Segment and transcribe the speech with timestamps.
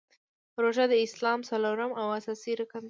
[0.61, 2.79] روژه د اسلام څلورم او اساسې رکن دی.